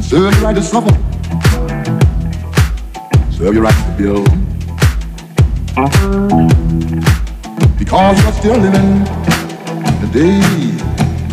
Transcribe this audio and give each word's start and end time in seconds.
Serve 0.00 0.34
you 0.34 0.42
right 0.42 0.54
to 0.54 0.62
suffer. 0.62 0.94
Serve 3.30 3.54
you 3.54 3.60
right 3.60 3.74
to 3.74 3.92
alone. 4.06 4.24
Because 7.78 8.22
you're 8.22 8.32
still 8.32 8.56
living 8.56 9.04
the 10.00 10.08
day 10.14 10.40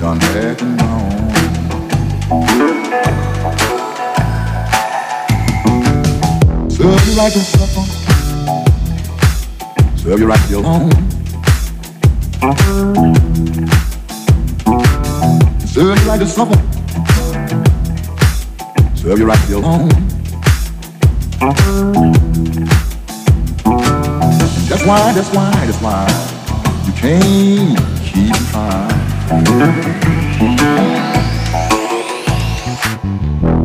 done 0.02 0.20
passing 0.20 0.76
down. 0.76 1.10
Serve 6.70 7.08
you 7.08 7.16
right 7.18 7.32
to 7.32 7.40
suffer. 7.40 7.84
Serve 9.98 10.20
you 10.20 10.28
right 10.28 10.42
to 10.42 10.48
be 10.50 10.56
alone. 10.56 10.90
Serve 15.80 15.96
you 16.04 16.10
right 16.10 16.20
to 16.20 16.28
suffer. 16.28 16.56
Serve 18.98 19.18
you 19.18 19.26
right 19.26 19.40
to 19.40 19.48
be 19.48 19.54
alone. 19.54 19.88
That's 24.68 24.84
why, 24.86 25.14
that's 25.14 25.34
why, 25.34 25.52
that's 25.66 25.82
why 25.82 26.06
you 26.86 26.92
can't 27.00 27.80
keep 28.04 28.36
trying. 28.52 28.90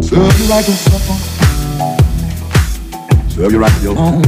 Serve 0.00 0.38
you 0.38 0.46
right 0.46 0.64
to 0.64 0.70
suffer. 0.70 1.16
Serve 3.28 3.52
you 3.52 3.58
right 3.58 3.72
to 3.72 3.80
be 3.80 3.86
alone. 3.88 4.22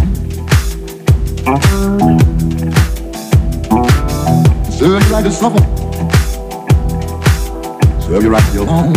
Serve 4.72 5.02
you 5.06 5.12
right 5.12 5.22
to 5.22 5.30
suffer. 5.30 5.75
Serve 8.06 8.22
you 8.22 8.30
right 8.30 8.52
be 8.52 8.58
alone. 8.58 8.94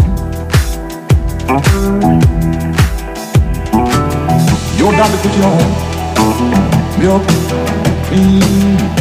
Your 4.78 4.92
doctor 4.92 5.18
put 5.18 5.34
you 5.36 5.44
on 5.46 5.90
milk, 7.00 7.24
cream, 8.06 8.99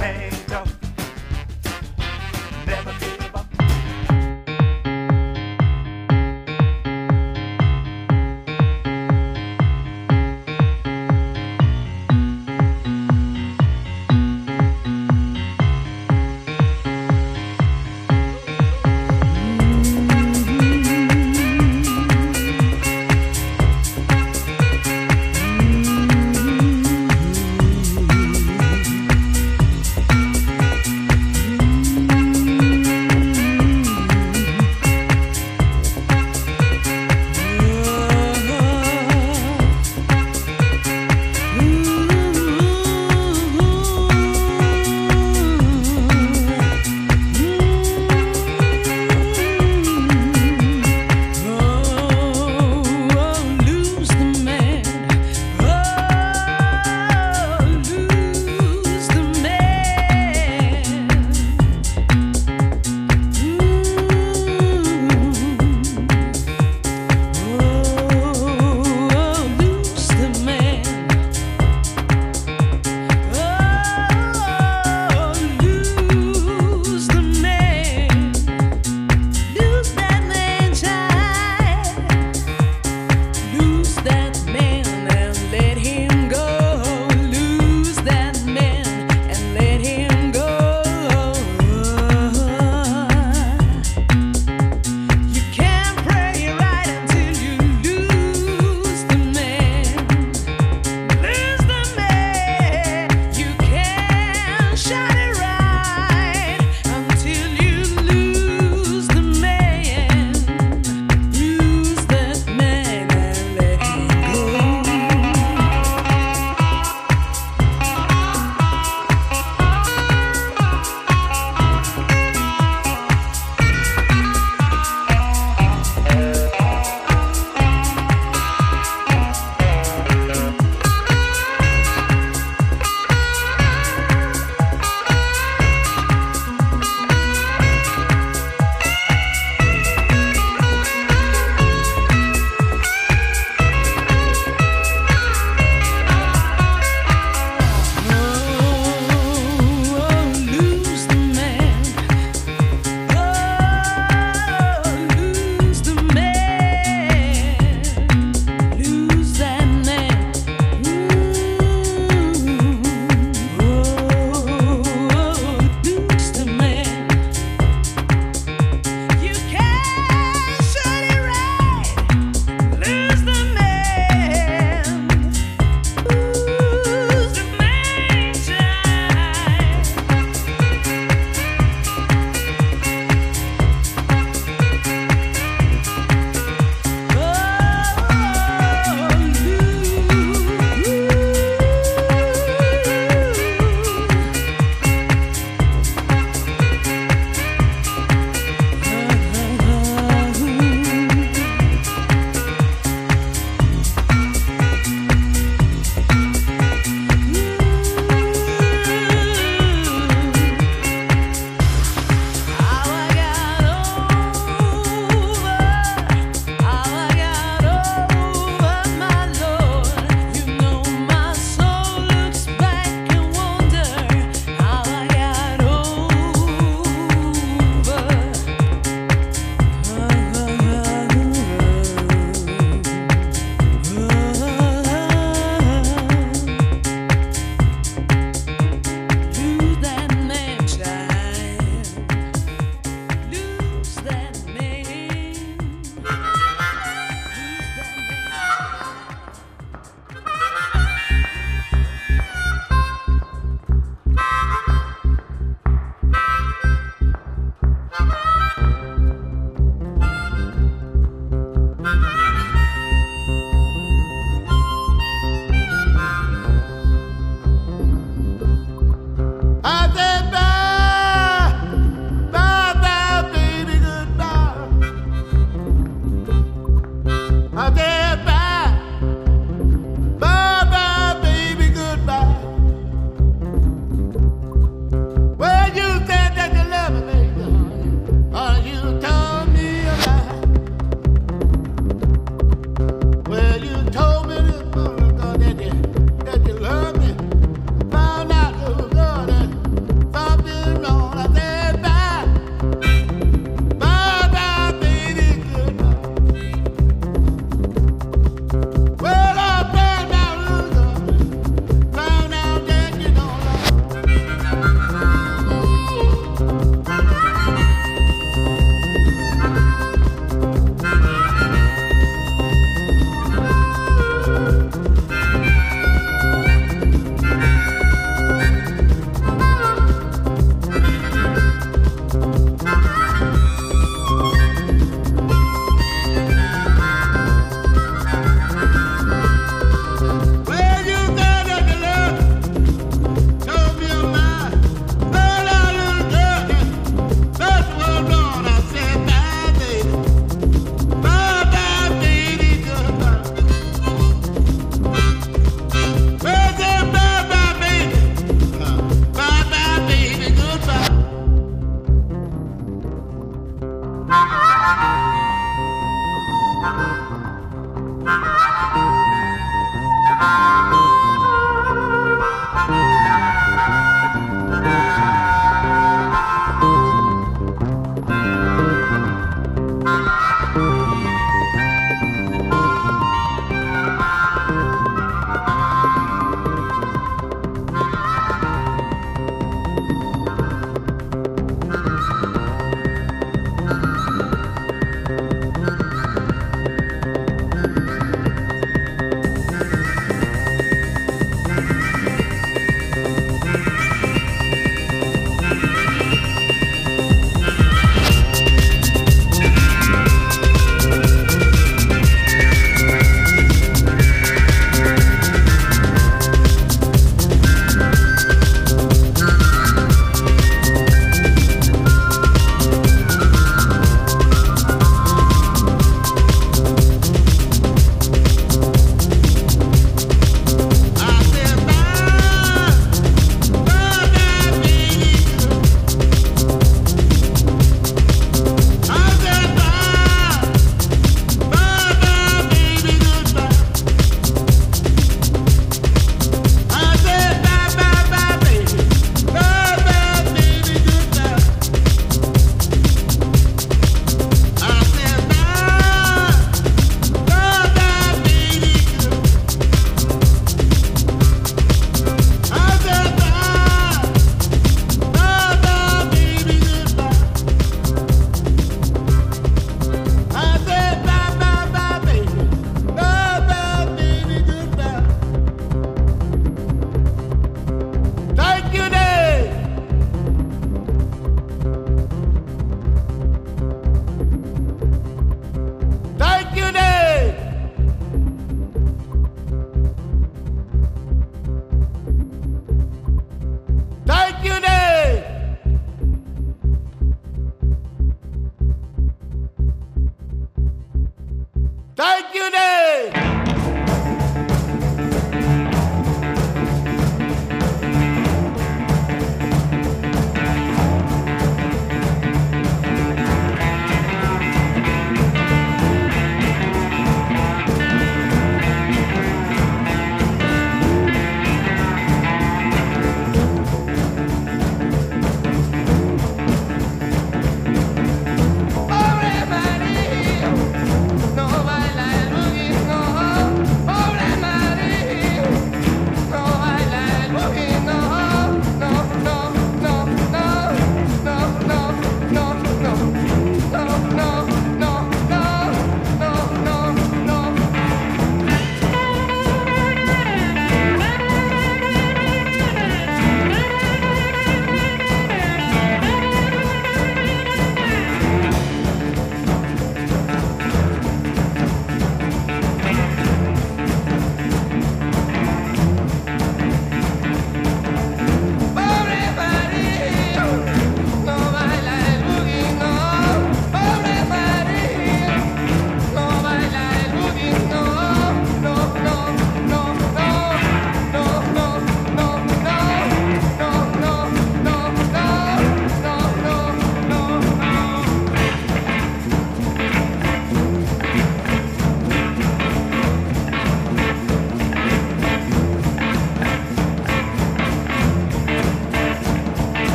hey. 0.00 0.29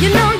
You 0.00 0.10
know 0.14 0.37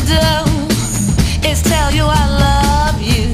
to 0.00 0.06
do 0.06 1.48
is 1.48 1.62
tell 1.62 1.90
you 1.90 2.04
I 2.04 2.26
love 2.44 3.00
you. 3.00 3.32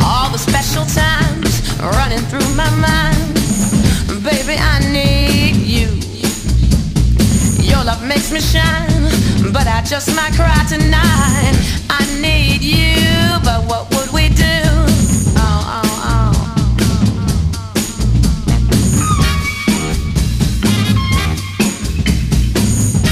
All 0.00 0.30
the 0.30 0.38
special 0.38 0.84
times 0.86 1.62
running 1.80 2.22
through 2.30 2.48
my 2.54 2.70
mind. 2.78 3.34
Baby, 4.22 4.56
I 4.56 4.78
need 4.92 5.56
you. 5.66 5.88
Your 7.64 7.82
love 7.84 8.06
makes 8.06 8.30
me 8.30 8.40
shine, 8.40 9.10
but 9.52 9.66
I 9.66 9.82
just 9.84 10.14
might 10.14 10.32
cry 10.34 10.64
tonight. 10.68 11.56
I 11.90 12.06
need 12.20 12.62
you, 12.62 13.40
but 13.42 13.64
what 13.64 13.90
would 13.94 14.12
we 14.12 14.28
do? 14.28 14.62
Oh, 15.36 15.82
oh, 15.82 16.04
oh. 16.06 16.32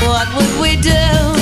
What 0.07 0.29
would 0.37 0.61
we 0.63 0.77
do? 0.81 1.42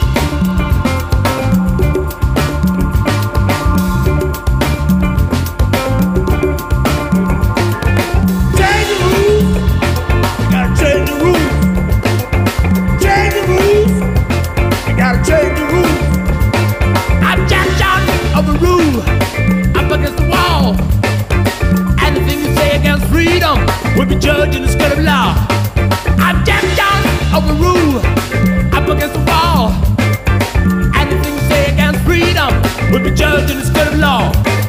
Judged 33.31 33.51
in 33.51 33.59
the 33.59 33.65
skirt 33.65 33.87
of 33.87 33.99
law. 33.99 34.60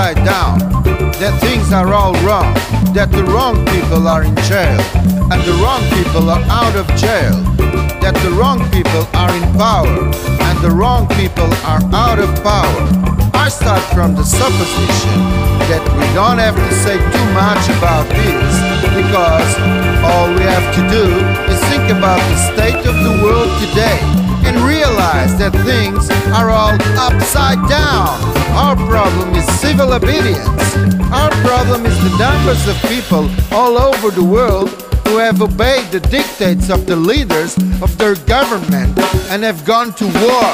Upside 0.00 0.24
down, 0.24 0.58
that 1.20 1.36
things 1.40 1.72
are 1.72 1.92
all 1.92 2.14
wrong, 2.24 2.54
that 2.94 3.10
the 3.12 3.22
wrong 3.24 3.56
people 3.66 4.08
are 4.08 4.24
in 4.24 4.34
jail, 4.48 4.80
and 5.28 5.40
the 5.44 5.52
wrong 5.60 5.82
people 5.92 6.30
are 6.30 6.40
out 6.48 6.74
of 6.76 6.86
jail, 6.96 7.36
that 8.00 8.16
the 8.24 8.32
wrong 8.32 8.60
people 8.72 9.04
are 9.12 9.32
in 9.36 9.44
power, 9.60 9.92
and 10.48 10.56
the 10.64 10.70
wrong 10.70 11.06
people 11.20 11.50
are 11.68 11.82
out 11.92 12.18
of 12.18 12.30
power. 12.42 12.80
I 13.34 13.48
start 13.48 13.82
from 13.92 14.14
the 14.14 14.24
supposition 14.24 15.20
that 15.68 15.84
we 15.96 16.06
don't 16.16 16.38
have 16.38 16.56
to 16.56 16.72
say 16.80 16.96
too 16.96 17.28
much 17.36 17.64
about 17.76 18.08
this, 18.08 18.52
because 18.96 19.52
all 20.00 20.32
we 20.32 20.44
have 20.48 20.68
to 20.80 20.82
do 20.88 21.04
is 21.52 21.60
think 21.68 21.92
about 21.92 22.20
the 22.32 22.38
state 22.56 22.82
of 22.88 22.96
the 23.04 23.20
world 23.22 23.50
today 23.60 24.19
realize 25.10 25.36
that 25.38 25.52
things 25.64 26.08
are 26.34 26.50
all 26.50 26.74
upside 26.98 27.58
down. 27.68 28.20
Our 28.54 28.76
problem 28.76 29.34
is 29.34 29.44
civil 29.60 29.92
obedience. 29.92 30.76
Our 31.10 31.30
problem 31.42 31.86
is 31.86 31.96
the 32.04 32.16
numbers 32.18 32.62
of 32.68 32.76
people 32.88 33.28
all 33.50 33.78
over 33.78 34.10
the 34.10 34.22
world 34.22 34.68
who 35.08 35.18
have 35.18 35.42
obeyed 35.42 35.90
the 35.90 36.00
dictates 36.00 36.70
of 36.70 36.86
the 36.86 36.94
leaders 36.94 37.56
of 37.82 37.96
their 37.98 38.14
government 38.26 38.96
and 39.30 39.42
have 39.42 39.64
gone 39.64 39.92
to 39.94 40.04
war. 40.04 40.50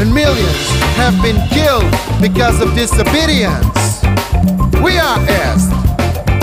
And 0.00 0.12
millions 0.12 0.66
have 0.96 1.14
been 1.22 1.38
killed 1.50 1.90
because 2.20 2.60
of 2.60 2.74
disobedience. 2.74 4.02
We 4.82 4.98
are 4.98 5.20
asked, 5.46 5.70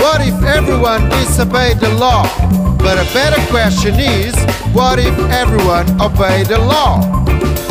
what 0.00 0.20
if 0.22 0.42
everyone 0.42 1.08
disobeyed 1.10 1.80
the 1.80 1.92
law? 1.94 2.24
But 2.78 2.96
a 2.96 3.12
better 3.12 3.40
question 3.50 3.94
is, 3.98 4.34
what 4.72 4.98
if 4.98 5.16
everyone 5.30 6.00
obeyed 6.00 6.46
the 6.46 6.60
law? 6.60 7.17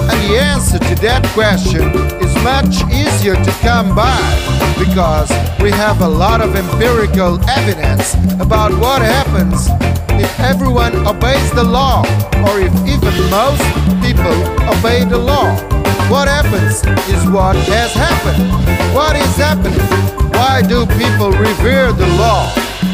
And 0.10 0.18
the 0.30 0.40
answer 0.40 0.80
to 0.80 0.96
that 1.02 1.24
question 1.34 1.84
is 2.24 2.34
much 2.44 2.82
easier 2.92 3.36
to 3.36 3.52
come 3.62 3.96
by 3.96 4.20
because 4.80 5.30
we 5.62 5.72
have 5.72 6.02
a 6.02 6.08
lot 6.08 6.42
of 6.42 6.56
empirical 6.56 7.40
evidence 7.50 8.14
about 8.40 8.72
what 8.80 9.02
happens 9.02 9.68
if 10.20 10.40
everyone 10.40 10.96
obeys 11.08 11.52
the 11.52 11.64
law 11.64 12.02
or 12.48 12.60
if 12.60 12.74
even 12.88 13.16
most 13.30 13.64
people 14.02 14.38
obey 14.72 15.06
the 15.06 15.18
law. 15.18 15.56
What 16.10 16.28
happens 16.28 16.86
is 17.10 17.30
what 17.30 17.56
has 17.68 17.94
happened. 17.94 18.44
What 18.96 19.16
is 19.16 19.36
happening? 19.36 19.80
Why 20.32 20.62
do 20.62 20.86
people 20.98 21.32
revere 21.32 21.92
the 21.92 22.08
law? 22.16 22.52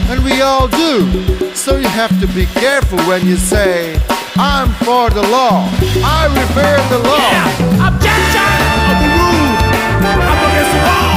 And 0.10 0.24
we 0.24 0.42
all 0.42 0.68
do. 0.68 1.54
So 1.54 1.78
you 1.78 1.88
have 1.88 2.20
to 2.20 2.28
be 2.28 2.46
careful 2.48 2.98
when 3.06 3.26
you 3.26 3.38
say, 3.38 4.00
I'm 4.36 4.70
for 4.84 5.10
the 5.12 5.22
law. 5.22 5.70
I 6.04 6.26
revere 6.26 6.82
the 6.90 6.98
law. 7.06 7.88
Objection 7.88 8.50
of 8.90 8.96
the 9.02 9.10
rule. 9.20 9.54
Up 10.26 10.50
against 10.50 10.72
the 10.74 10.82
wall. 10.88 11.13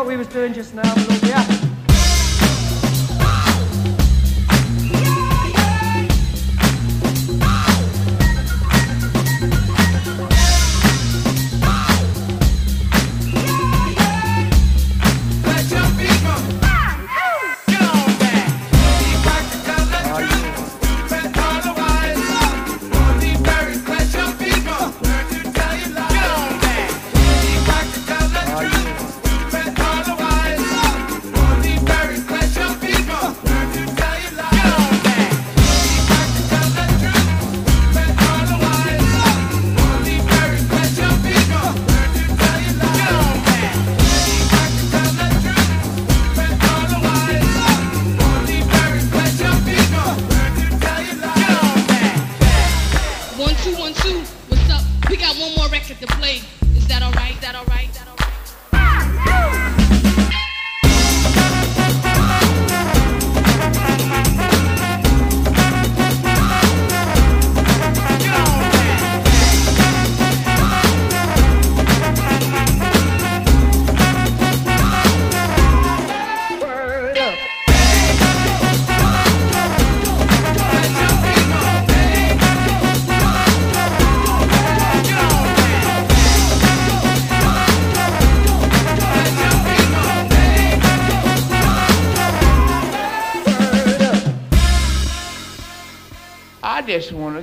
What 0.00 0.08
we 0.08 0.16
was 0.16 0.28
doing 0.28 0.54
just 0.54 0.74
now, 0.74 1.19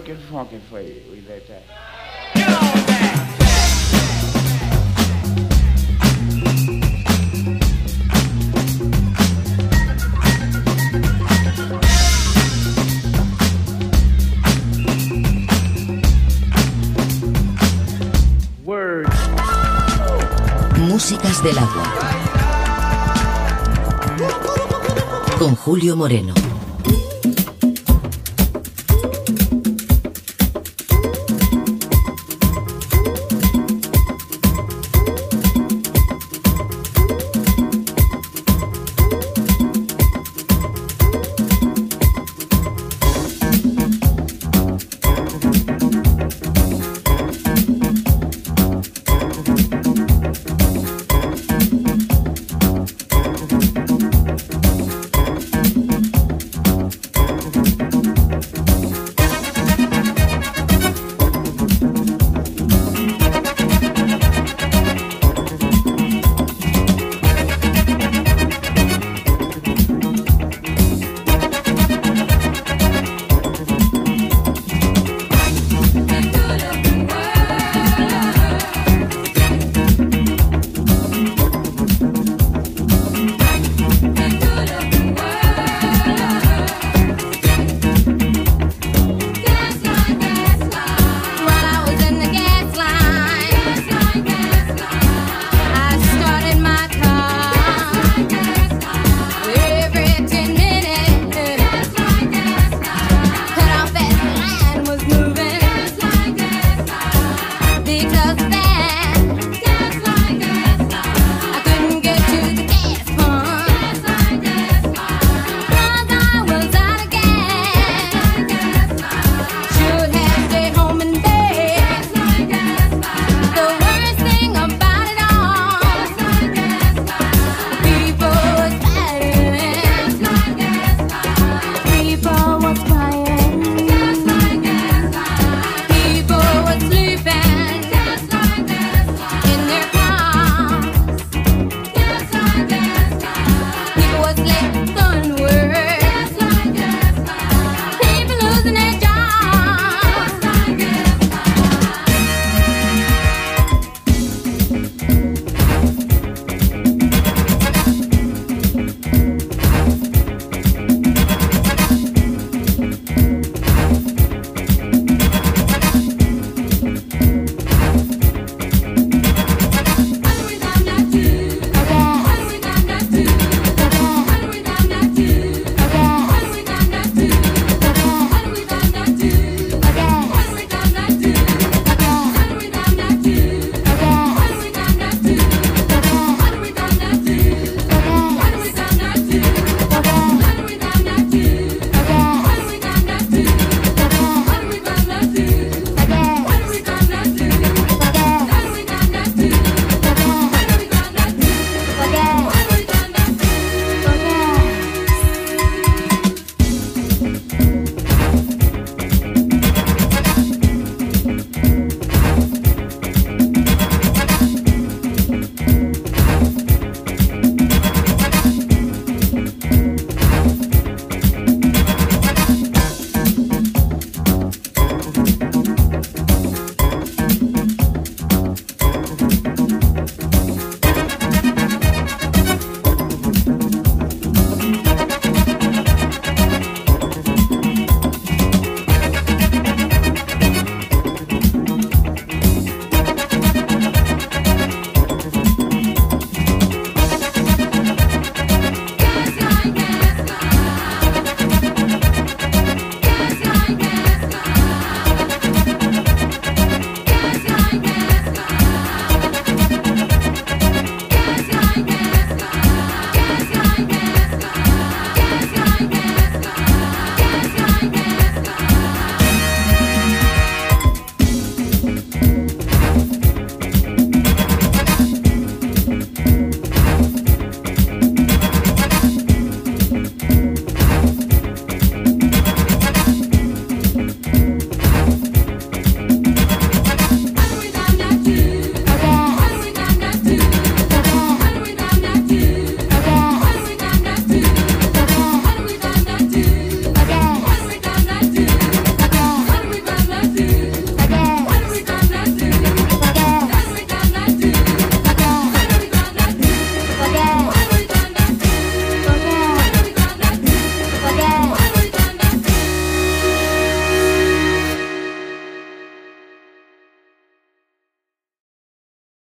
looking 0.08 0.24
funky 0.28 0.60
for 0.70 0.82
you. 0.82 1.02
We 1.12 1.20
that. 1.48 1.64
Músicas 20.80 21.44
del 21.44 21.58
agua. 21.60 21.84
Con 25.38 25.56
Julio 25.56 25.96
Moreno. 25.96 26.57